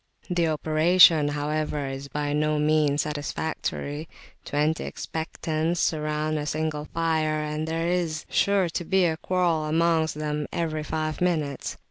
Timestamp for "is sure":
7.87-8.67